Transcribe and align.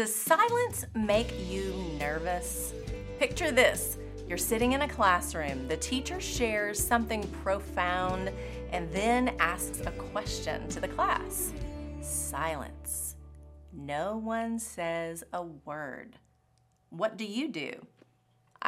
Does 0.00 0.14
silence 0.14 0.86
make 0.94 1.30
you 1.46 1.74
nervous? 1.98 2.72
Picture 3.18 3.52
this 3.52 3.98
you're 4.26 4.38
sitting 4.38 4.72
in 4.72 4.80
a 4.80 4.88
classroom, 4.88 5.68
the 5.68 5.76
teacher 5.76 6.18
shares 6.22 6.82
something 6.82 7.22
profound 7.44 8.32
and 8.72 8.90
then 8.92 9.36
asks 9.38 9.80
a 9.80 9.90
question 9.90 10.66
to 10.68 10.80
the 10.80 10.88
class. 10.88 11.52
Silence. 12.00 13.16
No 13.74 14.16
one 14.16 14.58
says 14.58 15.22
a 15.34 15.42
word. 15.42 16.16
What 16.88 17.18
do 17.18 17.26
you 17.26 17.48
do? 17.48 17.72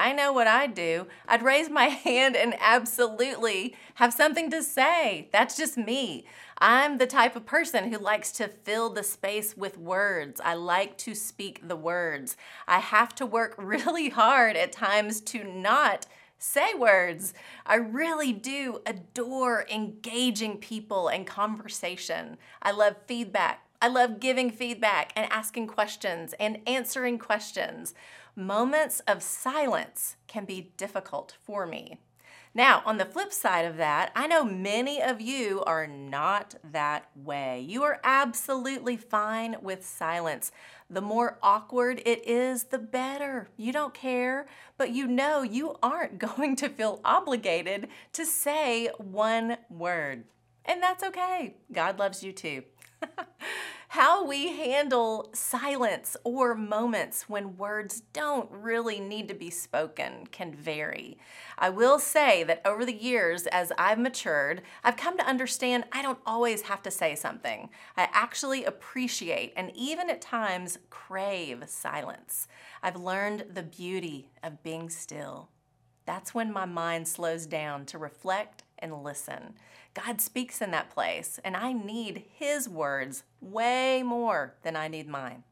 I 0.02 0.12
know 0.12 0.32
what 0.32 0.48
I'd 0.48 0.74
do. 0.74 1.06
I'd 1.28 1.44
raise 1.44 1.70
my 1.70 1.84
hand 2.08 2.34
and 2.34 2.56
absolutely 2.58 3.76
have 3.94 4.12
something 4.12 4.50
to 4.50 4.60
say. 4.60 5.28
That's 5.32 5.56
just 5.56 5.78
me. 5.78 6.24
I'm 6.58 6.98
the 6.98 7.06
type 7.06 7.36
of 7.36 7.46
person 7.46 7.92
who 7.92 7.98
likes 7.98 8.32
to 8.32 8.48
fill 8.48 8.90
the 8.90 9.04
space 9.04 9.56
with 9.56 9.78
words. 9.78 10.40
I 10.44 10.54
like 10.54 10.98
to 10.98 11.14
speak 11.14 11.68
the 11.68 11.76
words. 11.76 12.36
I 12.66 12.80
have 12.80 13.14
to 13.14 13.26
work 13.26 13.54
really 13.58 14.08
hard 14.08 14.56
at 14.56 14.72
times 14.72 15.20
to 15.20 15.44
not 15.44 16.06
say 16.36 16.74
words. 16.74 17.32
I 17.64 17.76
really 17.76 18.32
do 18.32 18.80
adore 18.84 19.64
engaging 19.70 20.56
people 20.58 21.06
and 21.06 21.24
conversation. 21.24 22.38
I 22.60 22.72
love 22.72 22.96
feedback. 23.06 23.64
I 23.82 23.88
love 23.88 24.20
giving 24.20 24.52
feedback 24.52 25.12
and 25.16 25.30
asking 25.32 25.66
questions 25.66 26.36
and 26.38 26.60
answering 26.68 27.18
questions. 27.18 27.94
Moments 28.36 29.00
of 29.08 29.24
silence 29.24 30.14
can 30.28 30.44
be 30.44 30.70
difficult 30.76 31.34
for 31.42 31.66
me. 31.66 31.98
Now, 32.54 32.84
on 32.86 32.98
the 32.98 33.04
flip 33.04 33.32
side 33.32 33.64
of 33.64 33.78
that, 33.78 34.12
I 34.14 34.28
know 34.28 34.44
many 34.44 35.02
of 35.02 35.20
you 35.20 35.64
are 35.64 35.88
not 35.88 36.54
that 36.62 37.08
way. 37.16 37.58
You 37.66 37.82
are 37.82 37.98
absolutely 38.04 38.96
fine 38.96 39.56
with 39.60 39.84
silence. 39.84 40.52
The 40.88 41.00
more 41.00 41.38
awkward 41.42 42.02
it 42.06 42.24
is, 42.24 42.64
the 42.64 42.78
better. 42.78 43.48
You 43.56 43.72
don't 43.72 43.94
care, 43.94 44.46
but 44.78 44.90
you 44.90 45.08
know 45.08 45.42
you 45.42 45.76
aren't 45.82 46.18
going 46.36 46.54
to 46.56 46.68
feel 46.68 47.00
obligated 47.04 47.88
to 48.12 48.24
say 48.24 48.90
one 48.98 49.56
word. 49.68 50.22
And 50.64 50.80
that's 50.80 51.02
okay. 51.02 51.56
God 51.72 51.98
loves 51.98 52.22
you 52.22 52.32
too. 52.32 52.62
How 53.92 54.24
we 54.24 54.56
handle 54.56 55.28
silence 55.34 56.16
or 56.24 56.54
moments 56.54 57.28
when 57.28 57.58
words 57.58 58.00
don't 58.14 58.50
really 58.50 59.00
need 59.00 59.28
to 59.28 59.34
be 59.34 59.50
spoken 59.50 60.26
can 60.30 60.54
vary. 60.54 61.18
I 61.58 61.68
will 61.68 61.98
say 61.98 62.42
that 62.44 62.62
over 62.64 62.86
the 62.86 62.94
years, 62.94 63.46
as 63.48 63.70
I've 63.76 63.98
matured, 63.98 64.62
I've 64.82 64.96
come 64.96 65.18
to 65.18 65.26
understand 65.26 65.84
I 65.92 66.00
don't 66.00 66.20
always 66.24 66.62
have 66.62 66.82
to 66.84 66.90
say 66.90 67.14
something. 67.14 67.68
I 67.94 68.08
actually 68.12 68.64
appreciate 68.64 69.52
and 69.58 69.70
even 69.74 70.08
at 70.08 70.22
times 70.22 70.78
crave 70.88 71.64
silence. 71.66 72.48
I've 72.82 72.96
learned 72.96 73.44
the 73.52 73.62
beauty 73.62 74.30
of 74.42 74.62
being 74.62 74.88
still. 74.88 75.50
That's 76.06 76.34
when 76.34 76.50
my 76.50 76.64
mind 76.64 77.08
slows 77.08 77.46
down 77.46 77.84
to 77.86 77.98
reflect 77.98 78.64
and 78.82 79.02
listen. 79.02 79.54
God 79.94 80.20
speaks 80.20 80.60
in 80.60 80.70
that 80.72 80.90
place, 80.90 81.38
and 81.44 81.56
I 81.56 81.72
need 81.72 82.24
His 82.34 82.68
words 82.68 83.22
way 83.40 84.02
more 84.02 84.54
than 84.62 84.76
I 84.76 84.88
need 84.88 85.08
mine. 85.08 85.44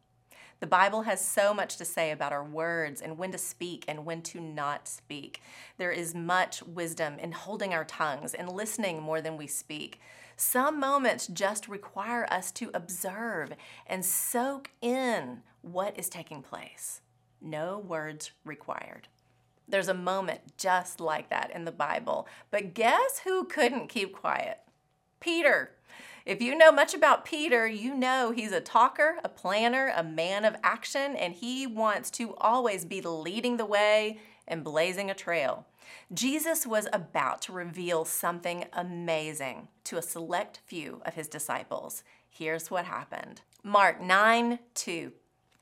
The 0.61 0.67
Bible 0.67 1.03
has 1.03 1.25
so 1.25 1.55
much 1.55 1.78
to 1.78 1.86
say 1.86 2.11
about 2.11 2.34
our 2.34 2.45
words 2.45 3.01
and 3.01 3.17
when 3.17 3.33
to 3.33 3.39
speak 3.39 3.86
and 3.89 4.05
when 4.05 4.20
to 4.23 4.41
not 4.41 4.86
speak. 4.86 5.41
There 5.78 5.91
is 5.91 6.14
much 6.14 6.62
wisdom 6.62 7.19
in 7.19 7.33
holding 7.33 7.73
our 7.73 7.84
tongues 7.84 8.34
and 8.34 8.53
listening 8.53 9.01
more 9.01 9.23
than 9.23 9.39
we 9.39 9.47
speak. 9.47 10.01
Some 10.36 10.78
moments 10.78 11.27
just 11.27 11.67
require 11.67 12.27
us 12.31 12.53
to 12.53 12.70
observe 12.75 13.55
and 13.86 14.05
soak 14.05 14.70
in 14.83 15.41
what 15.62 15.98
is 15.98 16.11
taking 16.11 16.42
place. 16.42 17.01
No 17.41 17.78
words 17.78 18.33
required. 18.45 19.08
There's 19.70 19.88
a 19.88 19.94
moment 19.94 20.40
just 20.56 21.00
like 21.00 21.30
that 21.30 21.50
in 21.54 21.64
the 21.64 21.72
Bible. 21.72 22.26
But 22.50 22.74
guess 22.74 23.20
who 23.24 23.45
couldn't 23.45 23.89
keep 23.89 24.14
quiet? 24.14 24.58
Peter. 25.20 25.72
If 26.27 26.42
you 26.42 26.55
know 26.55 26.70
much 26.70 26.92
about 26.92 27.24
Peter, 27.24 27.67
you 27.67 27.95
know 27.95 28.30
he's 28.30 28.52
a 28.52 28.61
talker, 28.61 29.17
a 29.24 29.28
planner, 29.28 29.92
a 29.96 30.05
man 30.05 30.45
of 30.45 30.56
action, 30.62 31.17
and 31.17 31.34
he 31.34 31.67
wants 31.67 32.11
to 32.12 32.34
always 32.36 32.84
be 32.84 33.00
leading 33.00 33.56
the 33.56 33.64
way 33.64 34.18
and 34.46 34.62
blazing 34.62 35.11
a 35.11 35.14
trail. 35.14 35.67
Jesus 36.12 36.66
was 36.66 36.89
about 36.92 37.40
to 37.42 37.52
reveal 37.52 38.05
something 38.05 38.64
amazing 38.72 39.68
to 39.84 39.96
a 39.96 40.02
select 40.02 40.61
few 40.66 41.00
of 41.06 41.14
his 41.14 41.28
disciples. 41.28 42.02
Here's 42.28 42.70
what 42.70 42.84
happened 42.84 43.42
Mark 43.62 44.00
9 44.00 44.58
2. 44.74 45.12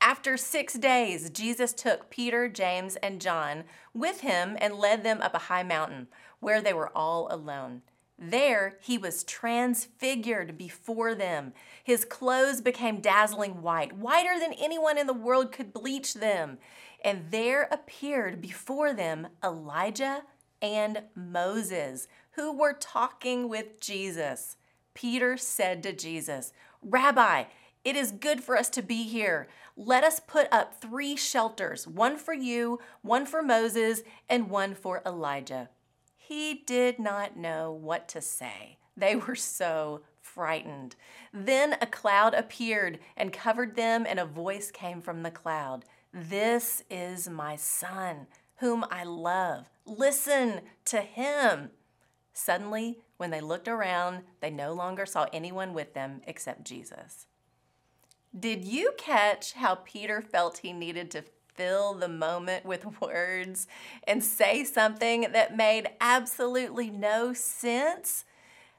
After 0.01 0.37
six 0.37 0.75
days, 0.75 1.29
Jesus 1.31 1.73
took 1.73 2.09
Peter, 2.09 2.49
James, 2.49 2.97
and 2.97 3.21
John 3.21 3.65
with 3.93 4.21
him 4.21 4.57
and 4.61 4.75
led 4.75 5.03
them 5.03 5.21
up 5.21 5.35
a 5.35 5.39
high 5.39 5.65
mountain 5.65 6.09
where 6.41 6.61
they 6.61 6.73
were 6.73 6.97
all 6.97 7.27
alone. 7.31 7.83
There 8.19 8.79
he 8.81 8.99
was 8.99 9.23
transfigured 9.23 10.59
before 10.59 11.15
them. 11.15 11.53
His 11.85 12.05
clothes 12.05 12.61
became 12.61 13.01
dazzling 13.01 13.63
white, 13.63 13.93
whiter 13.93 14.39
than 14.41 14.55
anyone 14.55 14.99
in 14.99 15.07
the 15.07 15.13
world 15.13 15.53
could 15.53 15.73
bleach 15.73 16.15
them. 16.15 16.59
And 17.05 17.31
there 17.31 17.69
appeared 17.71 18.41
before 18.41 18.93
them 18.93 19.29
Elijah 19.45 20.23
and 20.61 21.03
Moses, 21.15 22.09
who 22.33 22.53
were 22.53 22.73
talking 22.73 23.49
with 23.49 23.81
Jesus. 23.81 24.57
Peter 24.95 25.37
said 25.37 25.83
to 25.85 25.93
Jesus, 25.93 26.53
Rabbi, 26.83 27.45
it 27.89 27.97
is 27.97 28.13
good 28.13 28.45
for 28.45 28.55
us 28.55 28.69
to 28.69 28.83
be 28.83 29.05
here. 29.05 29.49
Let 29.75 30.05
us 30.05 30.21
put 30.21 30.47
up 30.53 30.79
three 30.79 31.17
shelters 31.17 31.87
one 31.87 32.19
for 32.19 32.35
you, 32.35 32.81
one 33.01 33.25
for 33.25 33.43
Moses, 33.43 34.03
and 34.29 34.51
one 34.51 34.75
for 34.75 35.01
Elijah. 35.07 35.71
He 36.15 36.63
did 36.67 36.99
not 36.99 37.39
know 37.39 37.73
what 37.73 38.07
to 38.09 38.21
say. 38.21 38.77
They 38.95 39.17
were 39.17 39.35
so 39.35 40.03
frightened. 40.21 40.97
Then 41.33 41.77
a 41.81 41.87
cloud 41.87 42.35
appeared 42.35 42.99
and 43.17 43.33
covered 43.33 43.75
them, 43.75 44.05
and 44.07 44.21
a 44.21 44.27
voice 44.27 44.71
came 44.71 45.01
from 45.01 45.23
the 45.23 45.31
cloud 45.31 45.87
This 46.13 46.83
is 46.91 47.31
my 47.31 47.57
son, 47.57 48.27
whom 48.57 48.85
I 48.91 49.05
love. 49.05 49.71
Listen 49.87 50.61
to 50.85 51.01
him. 51.01 51.71
Suddenly, 52.35 52.99
when 53.17 53.31
they 53.31 53.41
looked 53.41 53.67
around, 53.67 54.25
they 54.41 54.51
no 54.51 54.75
longer 54.75 55.07
saw 55.07 55.27
anyone 55.33 55.73
with 55.73 55.95
them 55.95 56.21
except 56.27 56.65
Jesus. 56.65 57.29
Did 58.39 58.65
you 58.65 58.93
catch 58.99 59.53
how 59.55 59.77
Peter 59.77 60.21
felt 60.21 60.59
he 60.59 60.73
needed 60.73 61.11
to 61.13 61.25
fill 61.55 61.95
the 61.95 62.09
moment 62.09 62.65
with 62.65 63.01
words 63.01 63.67
and 64.07 64.23
say 64.23 64.65
something 64.65 65.27
that 65.33 65.57
made 65.57 65.89
absolutely 66.01 66.91
no 66.91 67.33
sense? 67.33 68.25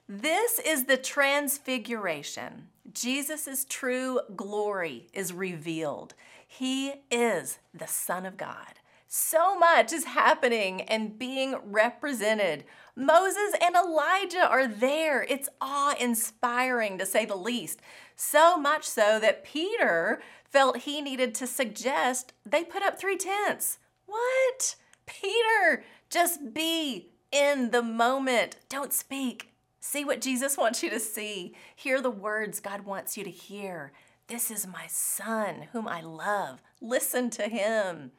This 0.07 0.59
is 0.59 0.85
the 0.85 0.97
transfiguration. 0.97 2.69
Jesus' 2.91 3.65
true 3.69 4.19
glory 4.35 5.07
is 5.13 5.33
revealed. 5.33 6.15
He 6.47 6.93
is 7.11 7.59
the 7.73 7.85
Son 7.87 8.25
of 8.25 8.35
God. 8.35 8.78
So 9.11 9.57
much 9.57 9.91
is 9.91 10.03
happening 10.03 10.83
and 10.83 11.17
being 11.17 11.55
represented. 11.63 12.63
Moses 12.95 13.55
and 13.59 13.75
Elijah 13.75 14.47
are 14.47 14.67
there. 14.67 15.23
It's 15.23 15.49
awe 15.59 15.95
inspiring 15.99 16.99
to 16.99 17.07
say 17.07 17.25
the 17.25 17.35
least. 17.35 17.79
So 18.15 18.55
much 18.55 18.87
so 18.87 19.19
that 19.19 19.43
Peter 19.43 20.21
felt 20.43 20.81
he 20.81 21.01
needed 21.01 21.33
to 21.35 21.47
suggest 21.47 22.33
they 22.45 22.63
put 22.63 22.83
up 22.83 22.99
three 22.99 23.17
tents. 23.17 23.79
What? 24.05 24.75
Peter, 25.07 25.83
just 26.11 26.53
be 26.53 27.09
in 27.31 27.71
the 27.71 27.81
moment. 27.81 28.57
Don't 28.69 28.93
speak. 28.93 29.51
See 29.79 30.05
what 30.05 30.21
Jesus 30.21 30.55
wants 30.55 30.83
you 30.83 30.91
to 30.91 30.99
see. 30.99 31.55
Hear 31.75 31.99
the 31.99 32.11
words 32.11 32.59
God 32.59 32.85
wants 32.85 33.17
you 33.17 33.23
to 33.23 33.31
hear. 33.31 33.91
This 34.27 34.51
is 34.51 34.67
my 34.67 34.85
son 34.85 35.69
whom 35.71 35.87
I 35.87 36.01
love. 36.01 36.61
Listen 36.79 37.31
to 37.31 37.49
him. 37.49 38.11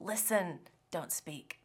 Listen, 0.00 0.60
don't 0.90 1.12
speak. 1.12 1.60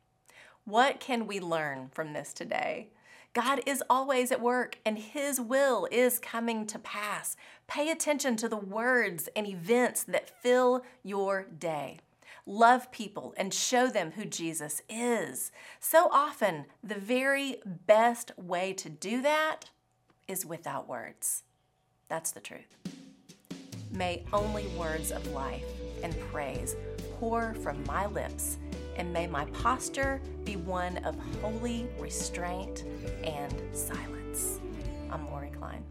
What 0.65 0.99
can 0.99 1.27
we 1.27 1.39
learn 1.39 1.89
from 1.93 2.13
this 2.13 2.33
today? 2.33 2.89
God 3.33 3.61
is 3.65 3.83
always 3.89 4.31
at 4.31 4.41
work 4.41 4.79
and 4.85 4.97
His 4.97 5.39
will 5.39 5.87
is 5.91 6.19
coming 6.19 6.65
to 6.67 6.79
pass. 6.79 7.35
Pay 7.67 7.91
attention 7.91 8.35
to 8.37 8.49
the 8.49 8.57
words 8.57 9.29
and 9.35 9.47
events 9.47 10.03
that 10.03 10.41
fill 10.41 10.83
your 11.03 11.43
day. 11.43 11.99
Love 12.45 12.91
people 12.91 13.33
and 13.37 13.53
show 13.53 13.87
them 13.87 14.11
who 14.11 14.25
Jesus 14.25 14.81
is. 14.89 15.51
So 15.79 16.09
often, 16.11 16.65
the 16.83 16.95
very 16.95 17.57
best 17.65 18.31
way 18.37 18.73
to 18.73 18.89
do 18.89 19.21
that 19.21 19.69
is 20.27 20.45
without 20.45 20.87
words. 20.87 21.43
That's 22.07 22.31
the 22.31 22.39
truth. 22.39 22.77
May 23.91 24.23
only 24.33 24.65
words 24.69 25.11
of 25.11 25.25
life 25.27 25.63
and 26.03 26.19
praise 26.31 26.75
pour 27.19 27.53
from 27.55 27.83
my 27.83 28.05
lips, 28.07 28.57
and 28.95 29.11
may 29.11 29.27
my 29.27 29.43
posture 29.45 30.21
be 30.45 30.55
one 30.55 30.97
of 30.99 31.17
holy 31.41 31.85
restraint 31.99 32.85
and 33.23 33.53
silence. 33.73 34.61
I'm 35.11 35.29
Lori 35.29 35.49
Klein. 35.49 35.83